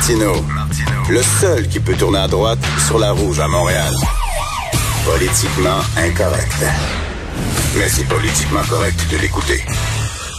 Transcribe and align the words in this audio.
Martineau, 0.00 0.32
le 1.10 1.20
seul 1.20 1.68
qui 1.68 1.78
peut 1.78 1.92
tourner 1.92 2.20
à 2.20 2.26
droite 2.26 2.58
sur 2.86 2.98
la 2.98 3.12
rouge 3.12 3.38
à 3.38 3.46
Montréal. 3.48 3.92
Politiquement 5.04 5.80
incorrect. 5.94 6.64
Mais 7.76 7.86
c'est 7.86 8.08
politiquement 8.08 8.62
correct 8.70 8.96
de 9.12 9.18
l'écouter. 9.18 9.60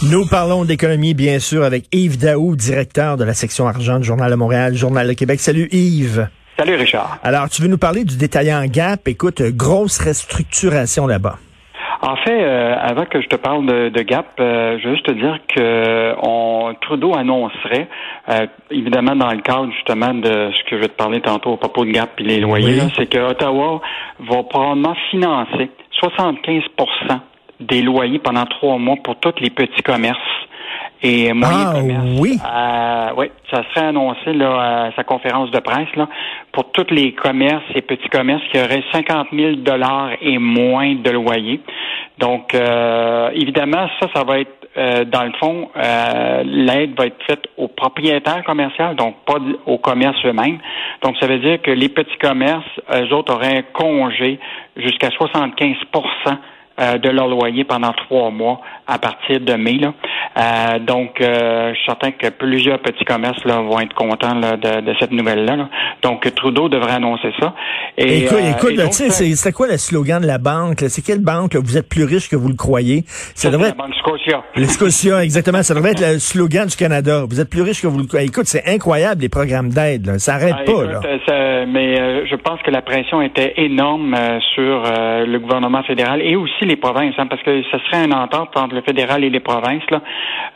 Nous 0.02 0.26
parlons 0.26 0.64
d'économie, 0.64 1.14
bien 1.14 1.38
sûr, 1.38 1.62
avec 1.62 1.86
Yves 1.92 2.18
Daou, 2.18 2.56
directeur 2.56 3.16
de 3.16 3.22
la 3.22 3.34
section 3.34 3.68
argent 3.68 4.00
du 4.00 4.04
Journal 4.04 4.32
de 4.32 4.34
Montréal, 4.34 4.74
Journal 4.74 5.06
de 5.06 5.12
Québec. 5.12 5.38
Salut 5.38 5.68
Yves. 5.70 6.28
Salut 6.58 6.74
Richard. 6.74 7.20
Alors, 7.22 7.48
tu 7.48 7.62
veux 7.62 7.68
nous 7.68 7.78
parler 7.78 8.02
du 8.02 8.16
détaillant 8.16 8.64
Gap? 8.64 9.06
Écoute, 9.06 9.42
grosse 9.42 9.98
restructuration 9.98 11.06
là-bas. 11.06 11.38
En 12.02 12.16
fait, 12.16 12.42
euh, 12.42 12.74
avant 12.80 13.04
que 13.04 13.20
je 13.20 13.28
te 13.28 13.36
parle 13.36 13.64
de, 13.64 14.02
Gap, 14.02 14.26
euh, 14.40 14.76
je 14.82 14.88
veux 14.88 14.94
juste 14.94 15.06
te 15.06 15.12
dire 15.12 15.38
que 15.46 16.14
on, 16.20 16.74
Trudeau 16.80 17.16
annoncerait, 17.16 17.86
euh, 18.28 18.46
évidemment 18.72 19.14
dans 19.14 19.30
le 19.30 19.40
cadre 19.40 19.70
justement 19.72 20.12
de 20.12 20.50
ce 20.52 20.64
que 20.64 20.76
je 20.76 20.80
vais 20.82 20.88
te 20.88 20.96
parler 20.96 21.20
tantôt 21.20 21.50
au 21.50 21.56
propos 21.56 21.84
de 21.84 21.92
Gap 21.92 22.10
et 22.18 22.24
les 22.24 22.40
loyers, 22.40 22.80
c'est 22.96 23.06
que 23.06 23.18
Ottawa 23.18 23.80
va 24.18 24.42
probablement 24.42 24.96
financer 25.12 25.70
75% 26.02 27.20
des 27.60 27.82
loyers 27.82 28.18
pendant 28.18 28.46
trois 28.46 28.78
mois 28.78 28.96
pour 28.96 29.14
tous 29.20 29.40
les 29.40 29.50
petits 29.50 29.82
commerces 29.82 30.18
et 31.02 31.32
moyens 31.32 31.74
ah. 31.74 32.02
Oui. 32.20 32.38
oui, 33.16 33.26
ça 33.50 33.62
serait 33.70 33.86
annoncé 33.86 34.32
là, 34.32 34.86
à 34.86 34.92
sa 34.96 35.04
conférence 35.04 35.50
de 35.50 35.58
presse 35.58 35.94
là, 35.96 36.08
pour 36.52 36.70
tous 36.72 36.86
les 36.90 37.12
commerces 37.12 37.64
et 37.74 37.82
petits 37.82 38.08
commerces 38.08 38.42
qui 38.52 38.58
auraient 38.58 38.84
50 38.92 39.28
000 39.32 39.56
dollars 39.56 40.10
et 40.20 40.38
moins 40.38 40.94
de 40.94 41.10
loyers. 41.10 41.60
Donc, 42.18 42.54
euh, 42.54 43.30
évidemment, 43.34 43.88
ça, 44.00 44.08
ça 44.14 44.24
va 44.24 44.40
être 44.40 44.62
euh, 44.78 45.04
dans 45.04 45.24
le 45.24 45.32
fond, 45.32 45.68
euh, 45.76 46.42
l'aide 46.46 46.96
va 46.96 47.06
être 47.06 47.22
faite 47.26 47.44
aux 47.58 47.68
propriétaires 47.68 48.42
commerciaux, 48.44 48.94
donc 48.96 49.16
pas 49.26 49.36
aux 49.66 49.76
commerces 49.76 50.24
eux-mêmes. 50.24 50.58
Donc, 51.02 51.16
ça 51.20 51.26
veut 51.26 51.40
dire 51.40 51.60
que 51.60 51.70
les 51.70 51.90
petits 51.90 52.16
commerces, 52.18 52.64
eux 52.94 53.12
autres, 53.12 53.34
auraient 53.34 53.58
un 53.58 53.62
congé 53.74 54.38
jusqu'à 54.76 55.10
75 55.10 55.76
de 56.78 57.08
leur 57.10 57.28
loyer 57.28 57.64
pendant 57.64 57.92
trois 57.92 58.30
mois 58.30 58.60
à 58.86 58.98
partir 58.98 59.40
de 59.40 59.54
mai. 59.54 59.74
Là. 59.74 59.94
Euh, 60.38 60.78
donc, 60.78 61.20
euh, 61.20 61.70
je 61.70 61.76
suis 61.76 61.86
certain 61.86 62.10
que 62.10 62.28
plusieurs 62.28 62.78
petits 62.80 63.04
commerces 63.04 63.44
là, 63.44 63.60
vont 63.60 63.80
être 63.80 63.94
contents 63.94 64.34
là, 64.34 64.56
de, 64.56 64.80
de, 64.80 64.94
cette 64.98 65.12
nouvelle-là. 65.12 65.68
Donc, 66.02 66.32
Trudeau 66.34 66.68
devrait 66.68 66.92
annoncer 66.92 67.32
ça. 67.38 67.54
Et, 67.98 68.24
écoute, 68.24 68.38
euh, 68.38 68.74
écoute 68.74 68.92
c'est 69.00 69.52
quoi 69.52 69.68
le 69.68 69.76
slogan 69.76 70.22
de 70.22 70.26
la 70.26 70.38
banque? 70.38 70.84
C'est 70.88 71.04
quelle 71.04 71.20
banque? 71.20 71.54
Vous 71.56 71.76
êtes 71.76 71.88
plus 71.88 72.04
riche 72.04 72.30
que 72.30 72.36
vous 72.36 72.48
le 72.48 72.54
croyez. 72.54 73.04
Ça, 73.06 73.50
devrait 73.50 73.68
être... 73.68 73.78
la 73.78 73.84
banque 73.84 73.94
Scotia. 73.96 74.42
Le 74.56 74.64
Scotia, 74.64 75.22
exactement. 75.22 75.62
Ça 75.62 75.74
devrait 75.74 75.92
être 75.92 76.00
le 76.00 76.18
slogan 76.18 76.66
du 76.66 76.76
Canada. 76.76 77.24
Vous 77.28 77.40
êtes 77.40 77.50
plus 77.50 77.62
riche 77.62 77.82
que 77.82 77.86
vous 77.86 77.98
le 77.98 78.06
croyez. 78.06 78.26
Écoute, 78.26 78.46
c'est 78.46 78.66
incroyable, 78.66 79.22
les 79.22 79.28
programmes 79.28 79.68
d'aide. 79.68 80.18
Ça 80.18 80.32
n'arrête 80.32 80.56
ah, 80.58 80.64
pas. 80.64 80.84
là. 80.84 81.00
Ça, 81.26 81.66
mais 81.66 82.26
je 82.26 82.36
pense 82.36 82.60
que 82.62 82.70
la 82.70 82.82
pression 82.82 83.20
était 83.22 83.54
énorme 83.56 84.16
sur 84.54 84.82
le 84.82 85.38
gouvernement 85.38 85.82
fédéral 85.82 86.20
et 86.22 86.36
aussi 86.36 86.61
les 86.64 86.76
provinces, 86.76 87.14
hein, 87.18 87.26
parce 87.26 87.42
que 87.42 87.62
ce 87.62 87.78
serait 87.78 88.04
une 88.04 88.14
entente 88.14 88.56
entre 88.56 88.74
le 88.74 88.82
fédéral 88.82 89.24
et 89.24 89.30
les 89.30 89.40
provinces, 89.40 89.82
là, 89.90 90.00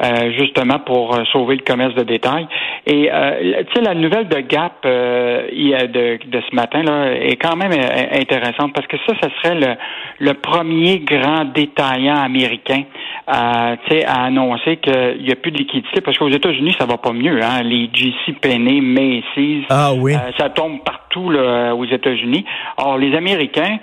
euh, 0.03 0.33
justement 0.39 0.79
pour 0.79 1.15
euh, 1.15 1.25
sauver 1.33 1.57
le 1.57 1.63
commerce 1.63 1.95
de 1.95 2.03
détail. 2.03 2.47
Et 2.87 3.11
euh, 3.13 3.63
tu 3.65 3.75
sais, 3.75 3.81
la 3.83 3.95
nouvelle 3.95 4.29
de 4.29 4.41
Gap 4.41 4.85
euh, 4.85 5.49
de, 5.51 6.19
de 6.27 6.43
ce 6.49 6.55
matin 6.55 6.83
là 6.83 7.13
est 7.15 7.37
quand 7.37 7.57
même 7.57 7.73
intéressante 7.73 8.73
parce 8.75 8.87
que 8.87 8.97
ça, 9.07 9.15
ce 9.23 9.29
serait 9.41 9.55
le, 9.55 9.75
le 10.19 10.35
premier 10.35 11.01
grand 11.01 11.45
détaillant 11.45 12.17
américain 12.17 12.83
à, 13.27 13.75
à 14.07 14.25
annoncer 14.25 14.77
qu'il 14.77 15.23
n'y 15.23 15.33
a 15.33 15.37
plus 15.37 15.51
de 15.51 15.59
liquidité 15.59 16.01
parce 16.01 16.19
qu'aux 16.19 16.29
États-Unis, 16.29 16.75
ça 16.79 16.87
va 16.87 16.97
pas 16.97 17.13
mieux. 17.13 17.43
Hein? 17.43 17.63
Les 17.63 17.91
JC 17.93 18.39
Penney, 18.41 18.81
Macy's, 18.81 19.65
ah, 19.71 19.93
oui. 19.95 20.15
ça 20.39 20.51
tombe 20.51 20.83
partout 20.85 21.06
là, 21.31 21.75
aux 21.75 21.85
États-Unis. 21.85 22.45
Or, 22.79 22.99
les 22.99 23.17
Américains, 23.17 23.79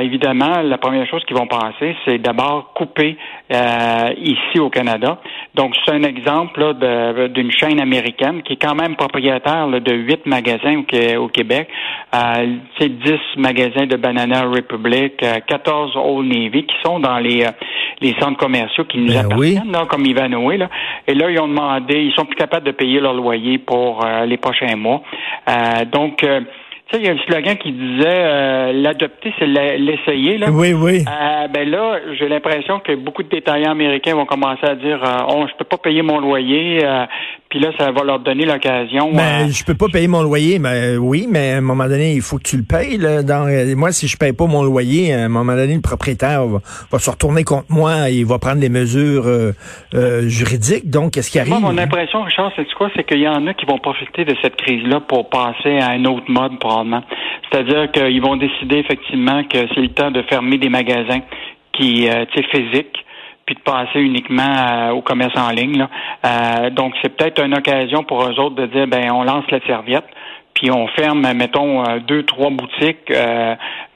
évidemment, 0.00 0.62
la 0.62 0.78
première 0.78 1.06
chose 1.08 1.24
qu'ils 1.24 1.36
vont 1.36 1.46
penser, 1.46 1.96
c'est 2.04 2.18
d'abord 2.18 2.72
couper 2.74 3.16
euh, 3.52 4.12
ici 4.16 4.58
au 4.58 4.70
Canada. 4.70 5.18
Donc, 5.54 5.74
c'est 5.84 5.92
un 5.92 6.02
exemple 6.02 6.74
d'une 7.28 7.52
chaîne 7.52 7.80
américaine 7.80 8.42
qui 8.42 8.54
est 8.54 8.62
quand 8.62 8.74
même 8.74 8.96
propriétaire 8.96 9.68
de 9.68 9.92
huit 9.92 10.24
magasins 10.26 10.82
au, 11.18 11.28
Québec. 11.28 11.68
Euh, 12.14 12.56
c'est 12.78 12.88
10 12.88 13.12
magasins 13.36 13.86
de 13.86 13.96
Banana 13.96 14.44
Republic, 14.44 15.24
14 15.46 15.92
euh, 15.94 16.00
Old 16.00 16.26
Navy 16.32 16.64
qui 16.64 16.74
sont 16.84 17.00
dans 17.00 17.18
les, 17.18 17.46
les 18.00 18.14
centres 18.18 18.38
commerciaux 18.38 18.84
qui 18.84 18.98
nous 18.98 19.12
ben 19.12 19.26
appartiennent, 19.26 19.76
comme 19.88 20.06
Ivanhoe. 20.06 20.56
Là. 20.56 20.70
Et 21.06 21.14
là, 21.14 21.30
ils 21.30 21.38
ont 21.38 21.48
demandé, 21.48 22.02
ils 22.02 22.14
sont 22.14 22.24
plus 22.24 22.36
capables 22.36 22.66
de 22.66 22.72
payer 22.72 23.00
leur 23.00 23.14
loyer 23.14 23.58
pour 23.58 24.06
les 24.26 24.36
prochains 24.36 24.76
mois. 24.76 25.02
donc, 25.92 26.16
tu 26.18 26.26
sais, 26.94 27.02
il 27.02 27.06
y 27.06 27.08
a 27.08 27.12
un 27.12 27.18
slogan 27.26 27.56
qui 27.56 27.72
disait 27.72 28.04
euh, 28.06 28.72
l'adopter, 28.72 29.32
c'est 29.38 29.46
l'essayer. 29.46 30.38
Là. 30.38 30.50
Oui, 30.50 30.72
oui. 30.72 31.04
Euh, 31.08 31.48
ben 31.48 31.68
là, 31.68 31.98
j'ai 32.18 32.28
l'impression 32.28 32.80
que 32.80 32.94
beaucoup 32.94 33.22
de 33.22 33.28
détaillants 33.28 33.72
américains 33.72 34.14
vont 34.14 34.26
commencer 34.26 34.64
à 34.64 34.74
dire 34.74 35.02
euh, 35.04 35.26
oh, 35.28 35.46
je 35.48 35.56
peux 35.56 35.64
pas 35.64 35.78
payer 35.78 36.02
mon 36.02 36.20
loyer, 36.20 36.84
euh, 36.84 37.06
puis 37.54 37.62
là, 37.62 37.70
ça 37.78 37.92
va 37.92 38.02
leur 38.02 38.18
donner 38.18 38.46
l'occasion. 38.46 39.12
Ben, 39.12 39.48
je 39.48 39.64
peux 39.64 39.76
pas 39.76 39.86
payer 39.86 40.08
mon 40.08 40.24
loyer, 40.24 40.58
mais 40.58 40.96
oui, 40.96 41.28
mais 41.30 41.52
à 41.52 41.58
un 41.58 41.60
moment 41.60 41.86
donné, 41.86 42.14
il 42.14 42.20
faut 42.20 42.36
que 42.36 42.42
tu 42.42 42.56
le 42.56 42.64
payes. 42.64 42.98
Là, 42.98 43.22
dans, 43.22 43.46
moi, 43.76 43.92
si 43.92 44.08
je 44.08 44.16
paye 44.16 44.32
pas 44.32 44.46
mon 44.46 44.64
loyer, 44.64 45.14
à 45.14 45.26
un 45.26 45.28
moment 45.28 45.54
donné, 45.54 45.76
le 45.76 45.80
propriétaire 45.80 46.44
va, 46.46 46.98
se 46.98 47.08
retourner 47.08 47.44
contre 47.44 47.66
moi 47.70 48.10
et 48.10 48.14
il 48.14 48.26
va 48.26 48.40
prendre 48.40 48.58
des 48.58 48.68
mesures 48.68 49.30
juridiques. 49.92 50.90
Donc, 50.90 51.12
qu'est-ce 51.12 51.30
qui 51.30 51.38
arrive? 51.38 51.52
Moi, 51.52 51.60
mon 51.60 51.78
impression, 51.78 52.22
Richard, 52.24 52.50
c'est 52.56 52.66
quoi? 52.74 52.90
C'est 52.96 53.04
qu'il 53.04 53.20
y 53.20 53.28
en 53.28 53.46
a 53.46 53.54
qui 53.54 53.66
vont 53.66 53.78
profiter 53.78 54.24
de 54.24 54.34
cette 54.42 54.56
crise-là 54.56 54.98
pour 55.06 55.30
passer 55.30 55.78
à 55.78 55.90
un 55.90 56.04
autre 56.06 56.28
mode, 56.28 56.58
pour 56.58 56.84
c'est-à-dire 57.52 57.92
qu'ils 57.92 58.20
vont 58.20 58.34
décider 58.34 58.78
effectivement 58.78 59.44
que 59.44 59.58
c'est 59.74 59.80
le 59.80 59.90
temps 59.90 60.10
de 60.10 60.22
fermer 60.22 60.58
des 60.58 60.70
magasins 60.70 61.20
qui, 61.72 62.08
euh, 62.08 62.24
tu 62.32 62.42
sais, 62.42 62.48
physiques 62.50 63.03
puis 63.46 63.54
de 63.54 63.60
passer 63.60 64.00
uniquement 64.00 64.42
euh, 64.42 64.90
au 64.90 65.02
commerce 65.02 65.36
en 65.36 65.50
ligne. 65.50 65.86
Euh, 66.24 66.70
donc, 66.70 66.94
c'est 67.02 67.14
peut-être 67.14 67.42
une 67.44 67.54
occasion 67.54 68.04
pour 68.04 68.24
eux 68.24 68.38
autres 68.38 68.56
de 68.56 68.66
dire, 68.66 68.86
ben, 68.86 69.10
on 69.12 69.24
lance 69.24 69.44
la 69.50 69.60
serviette, 69.66 70.04
puis 70.54 70.70
on 70.70 70.86
ferme, 70.88 71.32
mettons, 71.32 71.82
deux, 72.06 72.22
trois 72.22 72.50
boutiques, 72.50 73.12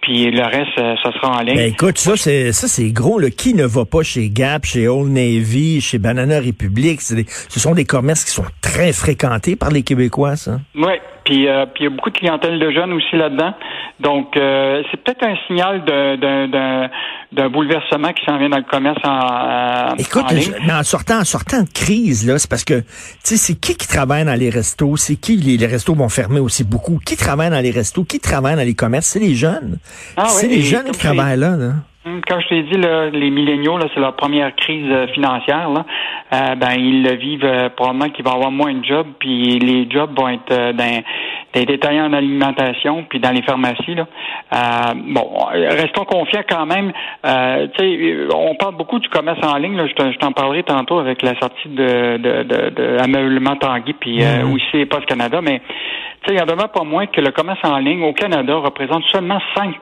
puis 0.00 0.30
le 0.30 0.42
reste, 0.42 0.74
ça 0.76 1.12
sera 1.12 1.38
en 1.38 1.40
ligne. 1.42 1.54
Ben, 1.54 1.70
écoute, 1.70 1.98
ça, 1.98 2.16
c'est 2.16 2.52
ça, 2.52 2.66
c'est 2.66 2.90
gros. 2.90 3.20
Là. 3.20 3.30
Qui 3.30 3.54
ne 3.54 3.64
va 3.64 3.84
pas 3.84 4.02
chez 4.02 4.28
Gap, 4.28 4.64
chez 4.64 4.88
Old 4.88 5.12
Navy, 5.12 5.80
chez 5.80 5.98
Banana 5.98 6.40
Republic? 6.40 7.00
ce 7.00 7.60
sont 7.60 7.74
des 7.74 7.84
commerces 7.84 8.24
qui 8.24 8.32
sont 8.32 8.46
très 8.60 8.92
fréquentés 8.92 9.54
par 9.54 9.70
les 9.70 9.82
Québécois, 9.82 10.34
ça. 10.34 10.58
Oui, 10.74 10.94
puis, 11.28 11.46
euh, 11.46 11.66
puis 11.66 11.84
il 11.84 11.84
y 11.84 11.86
a 11.86 11.90
beaucoup 11.90 12.08
de 12.08 12.16
clientèle 12.16 12.58
de 12.58 12.70
jeunes 12.70 12.90
aussi 12.94 13.14
là-dedans. 13.14 13.52
Donc, 14.00 14.34
euh, 14.36 14.82
c'est 14.90 14.96
peut-être 14.96 15.22
un 15.24 15.34
signal 15.46 15.84
d'un 15.84 17.48
bouleversement 17.50 18.14
qui 18.14 18.24
s'en 18.24 18.38
vient 18.38 18.48
dans 18.48 18.56
le 18.56 18.62
commerce 18.62 18.98
en, 19.04 19.94
Écoute, 19.98 20.24
mais 20.66 20.72
en 20.72 20.82
sortant, 20.82 21.18
en 21.18 21.24
sortant 21.24 21.62
de 21.62 21.68
crise, 21.68 22.26
là, 22.26 22.38
c'est 22.38 22.48
parce 22.48 22.64
que, 22.64 22.80
tu 22.80 22.86
sais, 23.24 23.36
c'est 23.36 23.54
qui 23.60 23.76
qui 23.76 23.86
travaille 23.86 24.24
dans 24.24 24.38
les 24.38 24.48
restos? 24.48 24.96
C'est 24.96 25.16
qui, 25.16 25.36
les, 25.36 25.66
restos 25.66 25.94
vont 25.94 26.08
fermer 26.08 26.40
aussi 26.40 26.64
beaucoup? 26.64 26.98
Qui 27.04 27.18
travaille 27.18 27.50
dans 27.50 27.60
les 27.60 27.72
restos? 27.72 28.04
Qui 28.04 28.20
travaille 28.20 28.56
dans 28.56 28.62
les 28.64 28.74
commerces? 28.74 29.08
C'est 29.08 29.20
les 29.20 29.34
jeunes. 29.34 29.78
Ah, 30.16 30.28
c'est 30.28 30.48
les 30.48 30.62
jeunes 30.62 30.90
qui 30.92 30.98
travaillent 30.98 31.38
là, 31.38 31.56
là. 31.56 31.72
Hum, 32.08 32.20
comme 32.26 32.40
je 32.40 32.48
t'ai 32.48 32.62
dit, 32.62 32.78
là, 32.78 33.10
les 33.10 33.30
milléniaux, 33.30 33.78
c'est 33.92 34.00
leur 34.00 34.14
première 34.14 34.54
crise 34.56 34.90
euh, 34.90 35.06
financière. 35.08 35.68
Là. 35.70 35.84
Euh, 36.32 36.54
ben, 36.54 36.72
ils 36.76 37.02
le 37.02 37.14
vivent 37.16 37.44
euh, 37.44 37.68
probablement 37.68 38.08
qu'ils 38.10 38.24
vont 38.24 38.34
avoir 38.34 38.50
moins 38.50 38.72
de 38.72 38.84
jobs, 38.84 39.06
puis 39.18 39.58
les 39.58 39.88
jobs 39.90 40.10
vont 40.16 40.28
être 40.28 40.72
dans 40.72 41.02
des 41.54 41.64
détaillants 41.64 42.06
en 42.06 42.12
alimentation, 42.12 43.04
puis 43.08 43.20
dans 43.20 43.30
les 43.30 43.42
pharmacies. 43.42 43.94
Là. 43.94 44.06
bon, 44.94 45.46
restons 45.52 46.04
confiants 46.04 46.42
quand 46.48 46.66
même. 46.66 46.92
on 47.24 48.54
parle 48.56 48.76
beaucoup 48.76 48.98
du 48.98 49.08
commerce 49.08 49.40
en 49.42 49.56
ligne. 49.56 49.76
Là. 49.76 49.86
Je 49.86 50.18
t'en 50.18 50.32
parlerai 50.32 50.62
tantôt 50.62 50.98
avec 50.98 51.22
la 51.22 51.38
sortie 51.38 51.68
de, 51.68 52.16
de, 52.18 52.42
de, 52.42 52.70
de 52.70 52.98
Ameublement 53.00 53.56
Tanguy, 53.56 53.94
puis 53.94 54.18
mm-hmm. 54.18 54.54
aussi 54.54 54.86
Post 54.86 55.06
Canada, 55.06 55.40
mais 55.42 55.62
il 56.28 56.34
y 56.34 56.40
en 56.40 56.46
demeure 56.46 56.70
pas 56.70 56.84
moins 56.84 57.06
que 57.06 57.20
le 57.20 57.30
commerce 57.30 57.60
en 57.64 57.78
ligne 57.78 58.02
au 58.02 58.12
Canada 58.12 58.56
représente 58.56 59.02
seulement 59.12 59.40
5 59.56 59.76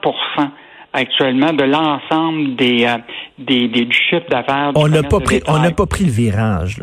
actuellement 0.97 1.53
de 1.53 1.63
l'ensemble 1.63 2.55
des, 2.55 2.85
euh, 2.85 2.97
des, 3.37 3.67
des, 3.67 3.85
du 3.85 3.97
chiffre 3.97 4.27
d'affaires. 4.29 4.71
On 4.75 4.87
n'a 4.87 5.03
pas 5.03 5.19
pris, 5.19 5.41
on 5.47 5.59
n'a 5.59 5.71
pas 5.71 5.85
pris 5.85 6.05
le 6.05 6.11
virage. 6.11 6.81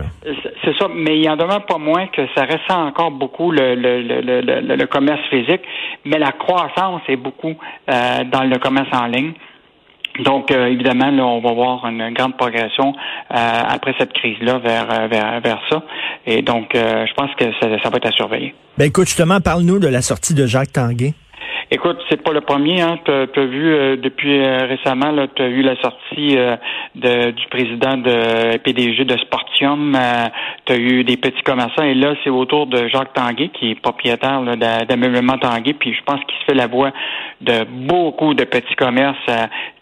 C'est 0.65 0.77
ça, 0.79 0.89
mais 0.95 1.19
il 1.19 1.29
en 1.29 1.37
demeure 1.37 1.67
pas 1.67 1.79
moins 1.79 2.07
que 2.07 2.23
ça 2.35 2.43
reste 2.43 2.71
encore 2.71 3.11
beaucoup 3.11 3.51
le, 3.51 3.75
le, 3.75 4.01
le, 4.01 4.77
le, 4.77 4.87
commerce 4.87 5.21
physique, 5.29 5.63
mais 6.05 6.19
la 6.19 6.33
croissance 6.33 7.03
est 7.09 7.17
beaucoup 7.17 7.55
euh, 7.91 8.25
dans 8.33 8.45
le 8.45 8.59
commerce 8.59 8.89
en 8.93 9.07
ligne. 9.07 9.33
Donc, 10.21 10.53
euh, 10.53 10.67
évidemment, 10.67 11.11
là, 11.11 11.27
on 11.27 11.41
va 11.41 11.53
voir 11.53 11.85
une 11.87 12.13
grande 12.15 12.37
progression 12.37 12.95
après 13.29 13.95
cette 13.99 14.13
crise-là 14.13 14.59
vers, 14.59 15.09
vers, 15.09 15.41
vers 15.41 15.61
ça. 15.69 15.83
Et 16.25 16.41
donc, 16.41 16.71
je 16.73 17.15
pense 17.15 17.35
que 17.37 17.47
ça, 17.61 17.83
ça, 17.83 17.91
va 17.91 17.97
être 17.97 18.07
à 18.07 18.13
surveiller. 18.13 18.55
Ben 18.79 18.85
écoute, 18.85 19.09
justement, 19.09 19.41
parle-nous 19.41 19.81
de 19.81 19.89
la 19.89 20.03
sortie 20.03 20.35
de 20.35 20.47
Jacques 20.47 20.73
Tanguay. 20.73 21.15
Écoute, 21.71 21.99
c'est 22.09 22.23
pas 22.23 22.33
le 22.33 22.41
premier. 22.41 22.81
Hein. 22.81 22.99
Tu 23.05 23.11
as, 23.11 23.45
vu 23.45 23.97
depuis 23.97 24.41
récemment, 24.41 25.13
tu 25.35 25.43
as 25.43 25.49
eu 25.49 25.63
la 25.63 25.77
sortie 25.81 26.37
de, 26.95 27.31
du 27.31 27.47
président 27.49 27.97
de 27.97 28.57
PDG 28.59 29.05
de 29.05 29.17
Sportium. 29.19 29.97
tu 30.67 30.73
as 30.73 30.77
eu 30.77 31.05
des 31.05 31.17
petits 31.17 31.43
commerçants. 31.43 31.85
Et 31.85 31.95
là, 31.95 32.15
c'est 32.23 32.31
autour 32.31 32.67
de 32.67 32.89
Jacques 32.89 33.13
Tanguay, 33.15 33.49
qui 33.49 33.71
est 33.71 33.81
propriétaire 33.81 34.43
d'ameublement 34.89 35.39
Tanguay. 35.39 35.75
Puis 35.75 35.95
je 35.95 36.03
pense 36.05 36.21
qu'il 36.25 36.39
se 36.41 36.45
fait 36.45 36.55
la 36.55 36.67
voix 36.67 36.93
de 37.41 37.65
beaucoup 37.65 38.35
de 38.35 38.45
petits 38.45 38.77
commerces 38.77 39.31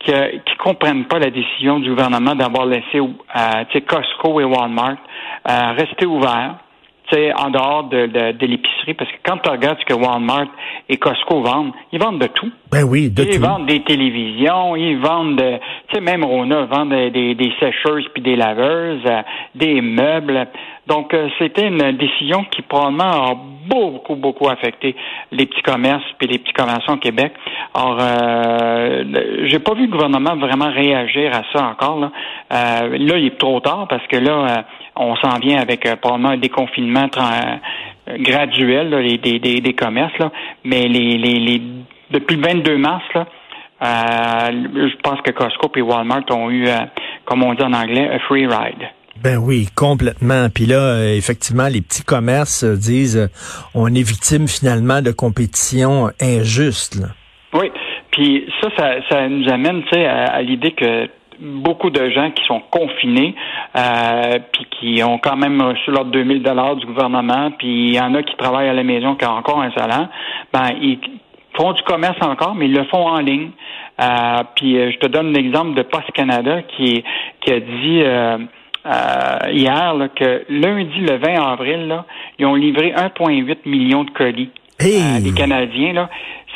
qui, 0.00 0.12
qui 0.12 0.56
comprennent 0.58 1.04
pas 1.04 1.18
la 1.18 1.30
décision 1.30 1.80
du 1.80 1.90
gouvernement 1.90 2.34
d'avoir 2.34 2.66
laissé 2.66 2.98
euh, 2.98 3.80
Costco 3.86 4.40
et 4.40 4.44
Walmart 4.44 4.96
rester 5.76 6.06
ouverts 6.06 6.56
en 7.36 7.50
dehors 7.50 7.84
de, 7.84 8.06
de, 8.06 8.46
l'épicerie, 8.46 8.94
parce 8.94 9.10
que 9.10 9.16
quand 9.24 9.38
tu 9.38 9.50
regardes 9.50 9.78
ce 9.80 9.84
que 9.84 9.94
Walmart 9.94 10.48
et 10.88 10.96
Costco 10.96 11.42
vendent, 11.42 11.72
ils 11.92 12.00
vendent 12.00 12.20
de 12.20 12.26
tout. 12.26 12.50
Ben 12.70 12.84
oui, 12.84 13.10
de 13.10 13.22
ils 13.22 13.40
vendent 13.40 13.66
des 13.66 13.82
télévisions, 13.82 14.76
ils 14.76 14.98
vendent, 14.98 15.42
tu 15.88 15.94
sais, 15.94 16.00
même 16.00 16.24
Rona 16.24 16.64
vend 16.64 16.86
des, 16.86 17.10
des, 17.10 17.52
sécheuses 17.60 18.06
puis 18.14 18.22
des 18.22 18.36
laveuses, 18.36 19.04
euh, 19.06 19.22
des 19.54 19.80
meubles. 19.80 20.48
Donc, 20.86 21.14
euh, 21.14 21.28
c'était 21.38 21.68
une 21.68 21.92
décision 21.92 22.44
qui 22.50 22.62
probablement 22.62 23.30
a 23.30 23.36
beaucoup, 23.68 24.16
beaucoup 24.16 24.48
affecté 24.48 24.96
les 25.30 25.46
petits 25.46 25.62
commerces 25.62 26.04
puis 26.18 26.26
les 26.26 26.38
petits 26.38 26.52
commerçants 26.52 26.94
au 26.94 26.98
Québec. 26.98 27.32
Alors, 27.74 27.98
euh, 28.00 29.04
j'ai 29.44 29.60
pas 29.60 29.74
vu 29.74 29.86
le 29.86 29.92
gouvernement 29.92 30.36
vraiment 30.36 30.70
réagir 30.70 31.32
à 31.34 31.42
ça 31.52 31.66
encore. 31.66 32.00
Là, 32.00 32.10
euh, 32.52 32.98
là 32.98 33.18
il 33.18 33.26
est 33.26 33.38
trop 33.38 33.60
tard 33.60 33.86
parce 33.88 34.06
que 34.08 34.16
là, 34.16 34.64
on 34.96 35.16
s'en 35.16 35.38
vient 35.38 35.58
avec 35.58 35.86
euh, 35.86 35.96
probablement 35.96 36.30
un 36.30 36.38
déconfinement 36.38 37.08
euh, 37.16 38.18
graduel 38.18 39.18
des, 39.22 39.38
des, 39.38 39.60
des, 39.60 39.72
commerces, 39.74 40.16
là. 40.18 40.30
mais 40.64 40.88
les, 40.88 41.16
les, 41.18 41.38
les, 41.38 41.62
depuis 42.10 42.36
le 42.36 42.42
22 42.42 42.78
mars, 42.78 43.04
là, 43.14 43.26
euh, 43.82 44.50
je 44.74 44.96
pense 45.02 45.20
que 45.22 45.32
Costco 45.32 45.70
et 45.76 45.82
Walmart 45.82 46.24
ont 46.30 46.50
eu, 46.50 46.68
comme 47.24 47.42
on 47.42 47.54
dit 47.54 47.62
en 47.62 47.72
anglais, 47.72 48.08
a 48.08 48.18
free 48.20 48.46
ride. 48.46 48.88
Ben 49.22 49.38
oui, 49.38 49.66
complètement. 49.74 50.48
Puis 50.54 50.66
là, 50.66 51.12
effectivement, 51.14 51.66
les 51.68 51.80
petits 51.80 52.04
commerces 52.04 52.64
disent 52.64 53.28
on 53.74 53.88
est 53.88 54.02
victime 54.02 54.46
finalement 54.46 55.02
de 55.02 55.10
compétition 55.10 56.10
injuste. 56.20 57.02
Oui, 57.52 57.72
puis 58.12 58.46
ça, 58.60 58.68
ça, 58.76 58.94
ça 59.10 59.28
nous 59.28 59.48
amène 59.50 59.82
à, 59.92 60.26
à 60.26 60.42
l'idée 60.42 60.72
que 60.72 61.08
beaucoup 61.42 61.90
de 61.90 62.08
gens 62.10 62.30
qui 62.30 62.44
sont 62.46 62.62
confinés, 62.70 63.34
euh, 63.76 64.38
puis 64.52 64.66
qui 64.70 65.02
ont 65.02 65.18
quand 65.18 65.36
même 65.36 65.60
reçu 65.60 65.90
leurs 65.90 66.04
2000 66.04 66.42
dollars 66.42 66.76
du 66.76 66.86
gouvernement, 66.86 67.50
puis 67.58 67.88
il 67.88 67.94
y 67.94 68.00
en 68.00 68.14
a 68.14 68.22
qui 68.22 68.36
travaillent 68.36 68.68
à 68.68 68.74
la 68.74 68.84
maison, 68.84 69.16
qui 69.16 69.26
ont 69.26 69.32
encore 69.32 69.60
un 69.60 69.72
salaire, 69.72 70.08
ben 70.52 70.68
ils 70.80 70.98
font 71.56 71.72
du 71.72 71.82
commerce 71.82 72.16
encore, 72.22 72.54
mais 72.54 72.66
ils 72.66 72.74
le 72.74 72.84
font 72.84 73.06
en 73.06 73.18
ligne. 73.18 73.50
Euh, 74.00 74.42
puis 74.56 74.78
euh, 74.78 74.90
je 74.92 74.98
te 74.98 75.06
donne 75.06 75.32
l'exemple 75.32 75.74
de 75.74 75.82
Post 75.82 76.10
Canada 76.12 76.62
qui, 76.62 77.04
qui 77.40 77.52
a 77.52 77.60
dit 77.60 78.02
euh, 78.02 78.38
hier 79.50 79.94
que 80.16 80.44
lundi 80.48 81.00
le 81.00 81.18
20 81.18 81.52
avril, 81.52 81.88
là, 81.88 82.06
ils 82.38 82.46
ont 82.46 82.54
livré 82.54 82.92
1,8 82.92 83.58
million 83.66 84.04
de 84.04 84.10
colis. 84.10 84.50
Hey. 84.80 85.20
les 85.22 85.32
Canadiens, 85.32 85.92
là 85.92 86.10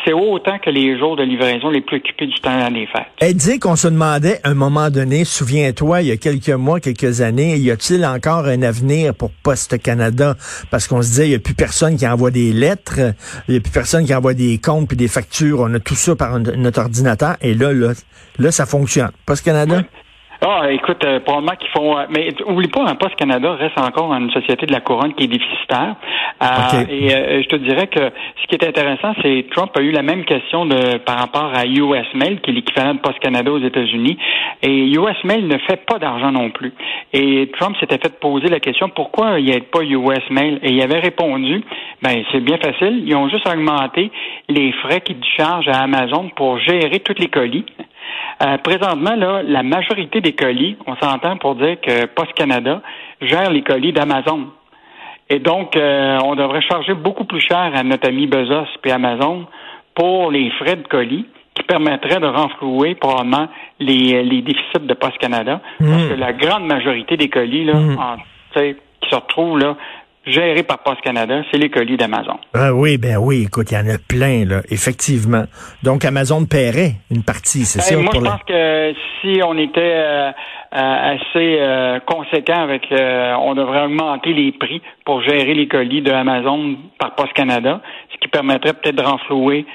c'est 0.05 0.13
autant 0.13 0.59
que 0.59 0.71
les 0.71 0.99
jours 0.99 1.17
de 1.17 1.23
livraison 1.23 1.71
les 1.71 1.81
plus 1.81 1.97
occupés 1.97 2.27
du 2.27 2.41
temps 2.41 2.71
des 2.71 2.87
fêtes. 2.87 3.07
Elle 3.21 3.35
dit 3.35 3.59
qu'on 3.59 3.77
se 3.77 3.89
demandait 3.89 4.41
à 4.45 4.51
un 4.51 4.55
moment 4.55 4.91
donné, 4.91 5.25
souviens-toi, 5.25 6.03
il 6.03 6.09
y 6.09 6.11
a 6.13 6.17
quelques 6.17 6.51
mois, 6.51 6.81
quelques 6.81 7.21
années, 7.21 7.57
y 7.57 7.71
a-t-il 7.71 8.05
encore 8.05 8.47
un 8.47 8.63
avenir 8.63 9.15
pour 9.15 9.31
Poste 9.43 9.81
Canada? 9.83 10.37
Parce 10.71 10.87
qu'on 10.87 11.03
se 11.03 11.09
disait, 11.09 11.27
il 11.27 11.31
n'y 11.31 11.37
a 11.37 11.41
plus 11.41 11.55
personne 11.55 11.97
qui 11.97 12.07
envoie 12.07 12.31
des 12.31 12.53
lettres, 12.53 13.01
il 13.49 13.53
n'y 13.53 13.57
a 13.59 13.61
plus 13.61 13.73
personne 13.73 14.05
qui 14.05 14.15
envoie 14.15 14.35
des 14.35 14.59
comptes 14.59 14.89
puis 14.89 14.97
des 14.97 15.09
factures, 15.09 15.61
on 15.61 15.75
a 15.75 15.81
tout 15.81 15.95
ça 15.95 16.15
par 16.15 16.39
notre 16.39 16.81
ordinateur, 16.81 17.37
et 17.41 17.55
là, 17.55 17.73
là, 17.73 17.93
là 18.39 18.51
ça 18.51 18.67
fonctionne. 18.67 19.11
Poste 19.25 19.45
Canada? 19.45 19.83
Ah, 20.43 20.71
écoute, 20.71 21.03
euh, 21.05 21.21
probablement 21.21 21.57
qu'ils 21.57 21.71
font. 21.71 21.97
Euh, 21.97 22.05
mais 22.11 22.29
oublie 22.45 22.69
pas, 22.69 22.83
un 22.83 22.89
hein, 22.89 22.95
Poste 22.97 23.17
Canada 23.17 23.55
reste 23.55 23.79
encore 23.79 24.13
une 24.13 24.31
société 24.31 24.67
de 24.67 24.73
la 24.73 24.81
couronne 24.81 25.15
qui 25.15 25.25
est 25.25 25.29
déficitaire. 25.29 25.97
Euh, 26.43 26.85
et 26.91 27.43
je 27.43 27.49
te 27.49 27.57
dirais 27.57 27.87
que 27.87 28.01
ce 28.01 28.47
qui 28.47 28.55
est 28.55 28.69
intéressant, 28.69 29.15
c'est 29.23 29.47
Trump 29.51 29.71
a 29.77 29.81
eu 29.81 29.93
la 29.93 30.03
même 30.03 30.25
question 30.25 30.67
de 30.67 30.99
par 30.99 31.19
rapport 31.19 31.53
à 31.55 31.65
US 31.67 32.07
Mail, 32.15 32.41
qui 32.41 32.51
est 32.51 32.55
l'équivalent 32.55 32.95
de 32.95 33.01
Poste 33.01 33.19
Canada 33.21 33.51
aux 33.51 33.63
États-Unis. 33.63 34.19
Et 34.63 34.91
US 34.91 35.25
Mail 35.25 35.47
ne 35.49 35.59
fait 35.59 35.85
pas 35.87 35.99
d'argent 35.99 36.33
non 36.33 36.51
plus. 36.51 36.75
Et 37.13 37.51
Trump 37.59 37.77
s'était 37.81 37.99
fait 37.99 38.21
poser 38.21 38.49
la 38.49 38.61
question 38.61 38.91
pourquoi 38.91 39.41
il 39.41 39.47
n'y 39.47 39.55
a 39.55 39.61
pas 39.61 39.83
US 39.83 40.31
Mail? 40.31 40.61
Et 40.63 40.73
il 40.73 40.83
avait 40.83 41.01
répondu, 41.01 41.63
ben 42.03 42.23
c'est 42.31 42.41
bien 42.41 42.59
facile. 42.59 43.05
Ils 43.07 43.17
ont 43.17 43.29
juste 43.29 43.49
augmenté 43.49 44.11
les 44.49 44.73
frais 44.73 45.01
qu'ils 45.01 45.25
chargent 45.37 45.69
à 45.69 45.81
Amazon 45.81 46.31
pour 46.37 46.59
gérer 46.59 47.01
tous 47.01 47.19
les 47.19 47.29
colis. 47.29 47.65
Euh, 48.43 48.59
présentement, 48.59 49.15
là, 49.17 49.43
la 49.43 49.63
majorité 49.63 50.21
des 50.21 50.35
colis, 50.35 50.77
on 50.87 50.97
s'entend 50.97 51.37
pour 51.39 51.55
dire 51.55 51.81
que 51.81 52.07
Post 52.07 52.33
Canada 52.35 52.83
gère 53.21 53.51
les 53.51 53.63
colis 53.63 53.93
d'Amazon. 53.93 54.49
Et 55.29 55.39
donc, 55.39 55.77
euh, 55.77 56.19
on 56.25 56.37
devrait 56.37 56.63
charger 56.63 56.95
beaucoup 56.95 57.25
plus 57.25 57.41
cher 57.41 57.73
à 57.75 57.83
notre 57.83 58.09
ami 58.09 58.27
Bezos 58.27 58.67
et 58.85 58.93
Amazon 58.93 59.47
pour 59.95 60.31
les 60.31 60.51
frais 60.51 60.77
de 60.77 60.87
colis 60.87 61.27
qui 61.55 61.63
permettraient 61.63 62.21
de 62.21 62.27
renflouer 62.27 62.95
probablement 62.95 63.49
les, 63.81 64.23
les 64.23 64.43
déficits 64.43 64.87
de 64.87 64.95
Post 64.95 65.19
Canada. 65.19 65.61
Parce 65.79 66.05
hmm. 66.05 66.09
que 66.11 66.15
la 66.15 66.33
grande 66.33 66.67
majorité 66.67 67.17
des 67.17 67.29
colis 67.29 67.65
là, 67.65 67.75
hmm. 67.75 67.97
qui 68.55 69.11
se 69.11 69.15
retrouvent 69.15 69.59
là, 69.59 69.77
géré 70.27 70.63
par 70.63 70.81
Post 70.81 71.01
Canada, 71.03 71.43
c'est 71.51 71.59
les 71.59 71.71
colis 71.71 71.97
d'Amazon. 71.97 72.39
Ah 72.55 72.75
oui, 72.75 72.99
ben 72.99 73.17
oui, 73.17 73.45
écoute, 73.47 73.71
il 73.71 73.75
y 73.75 73.79
en 73.79 73.89
a 73.89 73.99
plein, 73.99 74.45
là, 74.45 74.63
effectivement. 74.71 75.45
Donc, 75.83 76.05
Amazon 76.05 76.45
paierait 76.45 76.97
une 77.11 77.23
partie, 77.23 77.65
c'est 77.65 77.79
ben, 77.79 77.85
ça? 77.85 77.97
Moi, 77.97 78.13
je 78.15 78.21
pense 78.21 78.43
que 78.47 78.93
si 79.21 79.41
on 79.45 79.57
était 79.57 79.81
euh, 79.81 80.31
euh, 80.31 81.15
assez 81.15 81.59
euh, 81.59 82.01
conséquent 82.01 82.61
avec, 82.63 82.83
on 82.91 83.55
devrait 83.55 83.85
augmenter 83.85 84.33
les 84.33 84.53
prix 84.53 84.83
pour 85.05 85.23
gérer 85.23 85.55
les 85.55 85.69
colis 85.69 86.03
de 86.03 86.11
Amazon 86.11 86.77
par 86.99 87.15
Post 87.15 87.33
Canada, 87.35 87.81
ce 88.13 88.19
qui 88.19 88.29
permettrait 88.29 88.75
peut-être 88.75 88.97
de 88.97 89.03
renflouer 89.03 89.67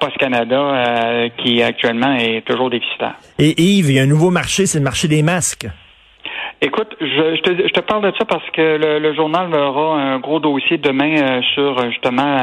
Post 0.00 0.18
Canada, 0.18 1.28
qui 1.38 1.62
actuellement 1.62 2.16
est 2.16 2.44
toujours 2.44 2.68
déficitaire. 2.70 3.14
Et 3.38 3.54
Yves, 3.60 3.90
il 3.90 3.96
y 3.96 3.98
a 3.98 4.02
un 4.02 4.06
nouveau 4.06 4.30
marché, 4.30 4.66
c'est 4.66 4.78
le 4.78 4.84
marché 4.84 5.08
des 5.08 5.22
masques. 5.22 5.66
Écoute, 6.60 6.96
je, 7.00 7.36
je, 7.36 7.42
te, 7.42 7.68
je, 7.68 7.72
te, 7.72 7.80
parle 7.80 8.10
de 8.10 8.16
ça 8.18 8.24
parce 8.24 8.48
que 8.50 8.60
le, 8.60 8.98
le 8.98 9.14
journal 9.14 9.54
aura 9.54 10.00
un 10.00 10.18
gros 10.18 10.40
dossier 10.40 10.78
demain 10.78 11.16
euh, 11.16 11.42
sur 11.54 11.90
justement 11.90 12.40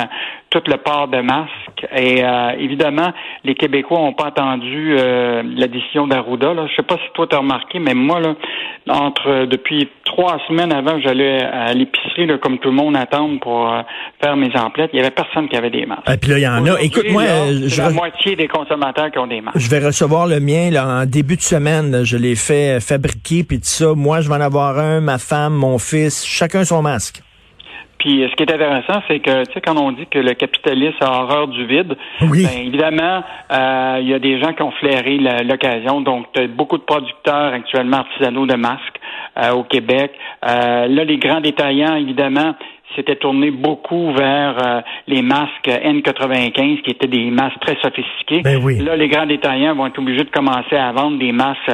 tout 0.51 0.61
le 0.67 0.77
port 0.77 1.07
de 1.07 1.21
masques. 1.21 1.87
Et 1.95 2.23
euh, 2.23 2.51
évidemment, 2.59 3.11
les 3.43 3.55
Québécois 3.55 3.99
n'ont 3.99 4.13
pas 4.13 4.27
entendu 4.27 4.95
euh, 4.97 5.41
la 5.43 5.67
décision 5.67 6.05
d'Arruda. 6.05 6.53
Je 6.67 6.75
sais 6.75 6.83
pas 6.83 6.97
si 6.97 7.11
toi 7.13 7.25
tu 7.25 7.35
as 7.35 7.39
remarqué, 7.39 7.79
mais 7.79 7.95
moi, 7.95 8.19
là, 8.19 8.35
entre 8.89 9.45
depuis 9.45 9.89
trois 10.05 10.37
semaines 10.47 10.73
avant, 10.73 10.99
j'allais 10.99 11.41
à 11.41 11.73
l'épicerie, 11.73 12.27
comme 12.39 12.59
tout 12.59 12.69
le 12.69 12.75
monde 12.75 12.97
attend 12.97 13.37
pour 13.37 13.73
faire 14.21 14.35
mes 14.35 14.53
emplettes. 14.55 14.91
Il 14.93 14.97
y 14.97 14.99
avait 14.99 15.11
personne 15.11 15.47
qui 15.47 15.55
avait 15.55 15.69
des 15.69 15.85
masques. 15.85 16.09
Et 16.11 16.17
puis 16.17 16.31
là, 16.31 16.37
il 16.37 16.43
y 16.43 16.47
en 16.47 16.65
a. 16.65 16.81
Écoute, 16.81 17.09
moi, 17.09 17.23
je... 17.65 17.81
la 17.81 17.89
moitié 17.89 18.35
des 18.35 18.47
consommateurs 18.47 19.09
qui 19.09 19.19
ont 19.19 19.27
des 19.27 19.41
masques. 19.41 19.57
Je 19.57 19.69
vais 19.69 19.79
recevoir 19.79 20.27
le 20.27 20.39
mien 20.39 20.69
là, 20.69 21.01
en 21.01 21.05
début 21.05 21.37
de 21.37 21.41
semaine. 21.41 22.03
Je 22.03 22.17
l'ai 22.17 22.35
fait 22.35 22.79
fabriquer, 22.81 23.43
puis 23.43 23.57
tout 23.57 23.65
ça. 23.65 23.93
Moi, 23.95 24.19
je 24.19 24.27
vais 24.27 24.35
en 24.35 24.41
avoir 24.41 24.77
un, 24.77 24.99
ma 24.99 25.17
femme, 25.17 25.53
mon 25.53 25.77
fils, 25.77 26.25
chacun 26.25 26.65
son 26.65 26.81
masque. 26.81 27.21
Puis 28.01 28.27
ce 28.27 28.35
qui 28.35 28.41
est 28.41 28.51
intéressant, 28.51 29.03
c'est 29.07 29.19
que 29.19 29.45
tu 29.45 29.53
sais 29.53 29.61
quand 29.61 29.77
on 29.77 29.91
dit 29.91 30.07
que 30.07 30.17
le 30.17 30.33
capitalisme 30.33 30.97
a 31.01 31.21
horreur 31.21 31.47
du 31.49 31.67
vide, 31.67 31.95
oui. 32.31 32.47
ben, 32.47 32.65
évidemment, 32.65 33.23
euh, 33.51 33.99
il 34.01 34.09
y 34.09 34.13
a 34.15 34.17
des 34.17 34.41
gens 34.41 34.53
qui 34.53 34.63
ont 34.63 34.71
flairé 34.71 35.19
l'occasion. 35.43 36.01
Donc, 36.01 36.25
tu 36.33 36.41
as 36.41 36.47
beaucoup 36.47 36.79
de 36.79 36.83
producteurs 36.83 37.53
actuellement 37.53 37.97
artisanaux 37.97 38.47
de 38.47 38.55
masques 38.55 38.99
euh, 39.37 39.51
au 39.51 39.63
Québec. 39.65 40.13
Euh, 40.43 40.87
là, 40.87 41.03
les 41.03 41.17
grands 41.17 41.41
détaillants, 41.41 41.95
évidemment, 41.95 42.55
s'étaient 42.95 43.17
tournés 43.17 43.51
beaucoup 43.51 44.11
vers 44.13 44.83
les 45.07 45.21
masques 45.21 45.67
N95, 45.67 46.81
qui 46.81 46.89
étaient 46.89 47.07
des 47.07 47.29
masques 47.29 47.59
très 47.61 47.77
sophistiqués. 47.83 48.41
Ben 48.41 48.59
oui. 48.63 48.79
Là, 48.79 48.95
les 48.95 49.07
grands 49.07 49.27
détaillants 49.27 49.75
vont 49.75 49.85
être 49.85 49.99
obligés 49.99 50.23
de 50.23 50.31
commencer 50.31 50.75
à 50.75 50.91
vendre 50.91 51.19
des 51.19 51.31
masques 51.31 51.71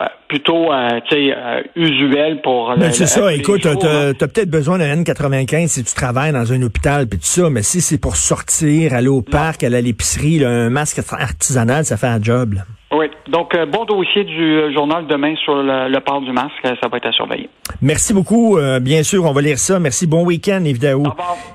euh, 0.00 0.06
plutôt 0.32 0.72
euh, 0.72 0.98
euh, 1.12 1.60
usuel 1.76 2.40
pour 2.40 2.74
mais 2.78 2.90
c'est 2.92 3.04
ça 3.04 3.34
écoute 3.34 3.60
tu 3.60 3.68
as, 3.68 4.08
as 4.08 4.14
peut-être 4.14 4.48
besoin 4.48 4.78
d'un 4.78 4.96
N95 4.96 5.66
si 5.66 5.84
tu 5.84 5.94
travailles 5.94 6.32
dans 6.32 6.50
un 6.54 6.62
hôpital 6.62 7.06
puis 7.06 7.18
tout 7.18 7.26
ça 7.26 7.50
mais 7.50 7.62
si 7.62 7.82
c'est 7.82 8.00
pour 8.00 8.16
sortir 8.16 8.94
aller 8.94 9.08
au 9.08 9.20
parc 9.20 9.62
aller 9.62 9.76
à 9.76 9.80
l'épicerie 9.82 10.42
un 10.42 10.70
masque 10.70 11.02
artisanal 11.18 11.84
ça 11.84 11.98
fait 11.98 12.06
un 12.06 12.22
job 12.22 12.54
là. 12.54 12.62
Oui. 12.94 13.06
Donc, 13.30 13.54
euh, 13.54 13.64
bon 13.64 13.86
dossier 13.86 14.22
du 14.24 14.70
journal 14.74 15.06
demain 15.06 15.34
sur 15.42 15.54
le, 15.54 15.98
port 16.00 16.20
du 16.20 16.30
masque. 16.30 16.52
Ça 16.62 16.88
va 16.90 16.98
être 16.98 17.06
à 17.06 17.12
surveiller. 17.12 17.48
Merci 17.80 18.12
beaucoup. 18.12 18.58
Bien 18.82 19.02
sûr, 19.02 19.24
on 19.24 19.32
va 19.32 19.40
lire 19.40 19.58
ça. 19.58 19.78
Merci. 19.78 20.06
Bon 20.06 20.26
week-end, 20.26 20.62
Yves 20.62 20.78
Daou. 20.78 21.04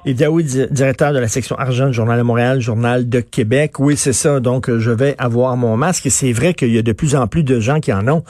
Yves 0.03 0.17
Daou, 0.17 0.41
directeur 0.41 1.13
de 1.13 1.19
la 1.19 1.27
section 1.27 1.55
argent 1.55 1.88
du 1.88 1.93
Journal 1.93 2.17
de 2.17 2.24
Montréal, 2.24 2.60
Journal 2.60 3.07
de 3.07 3.19
Québec. 3.19 3.74
Oui, 3.77 3.98
c'est 3.98 4.13
ça. 4.13 4.39
Donc, 4.39 4.75
je 4.75 4.89
vais 4.89 5.13
avoir 5.19 5.55
mon 5.57 5.77
masque. 5.77 6.07
Et 6.07 6.10
c'est 6.10 6.31
vrai 6.31 6.55
qu'il 6.55 6.74
y 6.74 6.79
a 6.79 6.81
de 6.81 6.91
plus 6.91 7.15
en 7.15 7.27
plus 7.27 7.43
de 7.43 7.60
gens 7.60 7.81
qui 7.81 7.93
en 7.93 8.07
ont. 8.07 8.24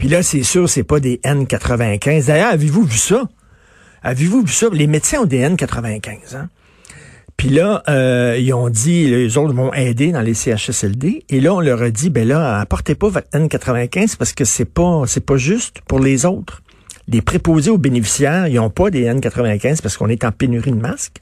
Puis 0.00 0.08
là, 0.08 0.22
c'est 0.22 0.42
sûr, 0.42 0.66
c'est 0.66 0.82
pas 0.82 0.98
des 0.98 1.18
N95. 1.18 2.26
D'ailleurs, 2.26 2.52
avez-vous 2.52 2.84
vu 2.84 2.96
ça? 2.96 3.28
Avez-vous 4.02 4.46
vu 4.46 4.52
ça? 4.52 4.68
Les 4.72 4.86
médecins 4.86 5.18
ont 5.18 5.26
des 5.26 5.46
N95, 5.46 6.36
hein? 6.36 6.48
Puis 7.36 7.50
là, 7.50 7.82
euh, 7.90 8.34
ils 8.40 8.54
ont 8.54 8.70
dit, 8.70 9.10
les 9.10 9.36
autres 9.36 9.52
vont 9.52 9.74
aider 9.74 10.10
dans 10.10 10.22
les 10.22 10.32
CHSLD. 10.32 11.24
Et 11.28 11.40
là, 11.40 11.52
on 11.52 11.60
leur 11.60 11.82
a 11.82 11.90
dit, 11.90 12.08
ben 12.08 12.26
là, 12.26 12.60
apportez 12.60 12.94
pas 12.94 13.10
votre 13.10 13.28
N95 13.34 14.16
parce 14.16 14.32
que 14.32 14.46
c'est 14.46 14.64
pas, 14.64 15.02
c'est 15.06 15.24
pas 15.24 15.36
juste 15.36 15.82
pour 15.86 16.00
les 16.00 16.24
autres. 16.24 16.62
Les 17.06 17.20
préposés 17.20 17.70
aux 17.70 17.76
bénéficiaires, 17.76 18.46
ils 18.46 18.54
n'ont 18.54 18.70
pas 18.70 18.88
des 18.88 19.04
N95 19.04 19.82
parce 19.82 19.98
qu'on 19.98 20.08
est 20.08 20.24
en 20.24 20.32
pénurie 20.32 20.70
de 20.70 20.80
masques. 20.80 21.20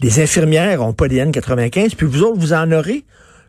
Les 0.00 0.18
infirmières 0.18 0.78
n'ont 0.78 0.94
pas 0.94 1.08
des 1.08 1.22
N95, 1.22 1.94
puis 1.94 2.06
vous 2.06 2.22
autres, 2.22 2.40
vous 2.40 2.54
en 2.54 2.72
aurez? 2.72 3.04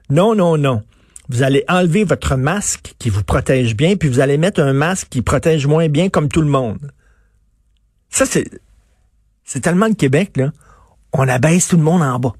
Non, 0.09 0.35
non, 0.35 0.57
non. 0.57 0.83
Vous 1.29 1.43
allez 1.43 1.63
enlever 1.67 2.03
votre 2.03 2.35
masque 2.35 2.93
qui 2.99 3.09
vous 3.09 3.23
protège 3.23 3.75
bien, 3.75 3.95
puis 3.95 4.09
vous 4.09 4.19
allez 4.19 4.37
mettre 4.37 4.61
un 4.61 4.73
masque 4.73 5.07
qui 5.09 5.21
protège 5.21 5.65
moins 5.67 5.89
bien 5.89 6.09
comme 6.09 6.29
tout 6.29 6.41
le 6.41 6.47
monde. 6.47 6.91
Ça, 8.09 8.25
c'est, 8.25 8.49
c'est 9.43 9.59
tellement 9.59 9.87
le 9.87 9.93
Québec, 9.93 10.37
là. 10.37 10.51
On 11.13 11.27
abaisse 11.27 11.67
tout 11.67 11.77
le 11.77 11.83
monde 11.83 12.01
en 12.01 12.19
bas. 12.19 12.33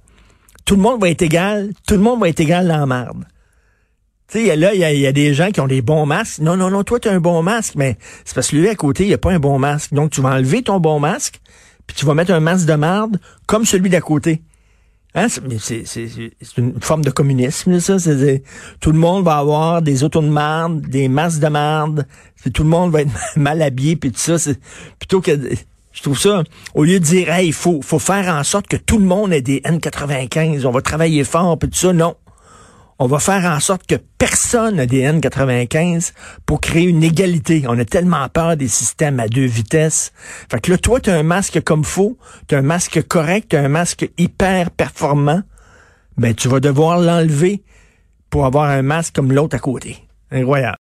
Tout 0.66 0.76
le 0.76 0.82
monde 0.82 1.00
va 1.00 1.10
être 1.10 1.22
égal, 1.22 1.72
tout 1.88 1.96
le 1.96 2.02
monde 2.02 2.20
va 2.20 2.30
être 2.30 2.40
égal 2.40 2.68
dans 2.68 2.78
la 2.78 2.86
merde. 2.86 3.26
Tu 4.28 4.46
sais, 4.46 4.56
là, 4.56 4.74
il 4.74 4.80
y 4.80 5.08
a, 5.08 5.12
des 5.12 5.34
gens 5.36 5.52
qui 5.52 5.62
ont 5.62 5.68
des 5.68 5.84
bons 5.84 6.08
masques. 6.08 6.40
Non, 6.40 6.58
non, 6.58 6.72
non, 6.72 6.84
toi, 6.84 7.00
tu 7.00 7.08
as 7.08 7.12
un 7.12 7.20
bon 7.20 7.44
masque, 7.44 7.76
mais 7.76 7.98
c'est 8.26 8.34
parce 8.34 8.48
que 8.48 8.56
lui, 8.56 8.68
à 8.68 8.76
côté, 8.76 9.06
il 9.06 9.14
a 9.14 9.20
pas 9.20 9.32
un 9.32 9.40
bon 9.40 9.60
masque. 9.60 9.94
Donc, 9.94 10.12
tu 10.12 10.22
vas 10.22 10.30
enlever 10.30 10.64
ton 10.64 10.80
bon 10.80 11.00
masque, 11.00 11.40
puis 11.86 11.96
tu 11.96 12.06
vas 12.06 12.16
mettre 12.16 12.32
un 12.32 12.40
masque 12.40 12.66
de 12.66 12.74
merde 12.74 13.20
comme 13.46 13.66
celui 13.66 13.90
d'à 13.90 14.02
côté. 14.02 14.42
Hein? 15.16 15.28
C'est 15.30 16.58
une 16.58 16.80
forme 16.82 17.04
de 17.04 17.10
communisme, 17.10 17.80
ça. 17.80 17.96
tout 18.82 18.92
le 18.92 19.00
monde 19.00 19.24
va 19.24 19.38
avoir 19.38 19.82
des 19.82 20.04
autos 20.04 20.22
de 20.22 20.28
merde, 20.28 20.82
des 20.82 21.08
masques 21.08 21.40
de 21.40 21.48
merde. 21.48 22.06
Tout 22.54 22.64
le 22.64 22.70
monde 22.70 22.92
va 22.92 23.02
être 23.02 23.12
mal 23.38 23.62
habillé, 23.62 23.96
puis 23.96 24.12
tout 24.12 24.20
ça. 24.20 24.52
Plutôt 25.00 25.22
que... 25.22 25.32
Je 25.94 26.02
trouve 26.02 26.20
ça, 26.20 26.44
au 26.74 26.84
lieu 26.84 27.00
de 27.00 27.06
dire, 27.06 27.32
hey, 27.32 27.48
il 27.48 27.54
faut, 27.54 27.82
faut 27.82 28.00
faire 28.00 28.28
en 28.28 28.44
sorte 28.44 28.68
que 28.68 28.76
tout 28.76 28.98
le 28.98 29.06
monde 29.06 29.32
ait 29.32 29.42
des 29.42 29.62
N95, 29.62 30.66
on 30.66 30.72
va 30.72 30.82
travailler 30.82 31.24
fort, 31.24 31.58
puis 31.58 31.70
tout 31.70 31.78
ça. 31.78 31.94
Non. 31.94 32.18
On 32.98 33.08
va 33.08 33.20
faire 33.20 33.44
en 33.44 33.60
sorte 33.60 33.86
que 33.86 33.96
personne 34.18 34.78
n'a 34.78 34.86
des 34.86 35.02
N95 35.02 36.14
pour 36.46 36.62
créer 36.62 36.84
une 36.84 37.04
égalité. 37.04 37.64
On 37.68 37.78
a 37.78 37.84
tellement 37.84 38.30
peur 38.30 38.56
des 38.56 38.70
systèmes 38.70 39.20
à 39.20 39.28
deux 39.28 39.46
vitesses. 39.46 40.14
Fait 40.50 40.62
que 40.62 40.72
là, 40.72 40.78
toi, 40.78 41.02
tu 41.02 41.10
as 41.10 41.16
un 41.16 41.24
masque 41.24 41.62
comme 41.62 41.84
faux, 41.84 42.18
tu 42.48 42.56
as 42.56 42.60
un 42.60 42.62
masque 42.62 43.06
correct, 43.06 43.50
tu 43.50 43.58
as 43.58 43.62
un 43.62 43.68
masque 43.68 44.10
hyper 44.18 44.72
performant. 44.72 45.42
Ben, 46.18 46.34
tu 46.34 46.48
vas 46.48 46.62
devoir 46.62 46.98
l'enlever 46.98 47.64
pour 48.30 48.46
avoir 48.46 48.70
un 48.70 48.82
masque 48.82 49.16
comme 49.16 49.34
l'autre 49.34 49.58
à 49.58 49.60
côté. 49.60 49.98
Incroyable. 50.32 50.74